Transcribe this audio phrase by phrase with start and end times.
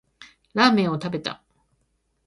[0.55, 1.43] ラーメンを食べた